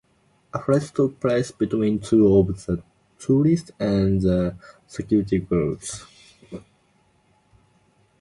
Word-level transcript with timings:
A 0.51 0.57
fight 0.57 0.81
took 0.95 1.19
place 1.19 1.51
between 1.51 1.99
two 1.99 2.25
of 2.35 2.47
the 2.65 2.81
tourists 3.19 3.69
and 3.79 4.19
the 4.19 4.55
security 4.87 5.37
guards. 5.37 6.07